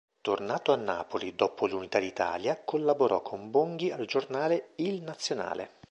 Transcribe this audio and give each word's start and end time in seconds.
Tornato 0.19 0.73
a 0.73 0.77
Napoli 0.77 1.35
dopo 1.35 1.67
l'unità 1.67 1.99
d'Italia, 1.99 2.59
collaborò 2.65 3.21
con 3.21 3.51
Bonghi 3.51 3.91
al 3.91 4.07
giornale 4.07 4.69
“Il 4.77 5.03
Nazionale”. 5.03 5.69